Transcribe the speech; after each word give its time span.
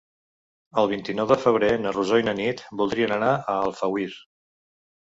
El 0.83 0.89
vint-i-nou 0.93 1.27
de 1.33 1.37
febrer 1.43 1.69
na 1.83 1.93
Rosó 1.99 2.19
i 2.23 2.27
na 2.31 2.35
Nit 2.43 2.67
voldrien 2.81 3.17
anar 3.21 3.33
a 3.57 3.61
Alfauir. 3.69 4.11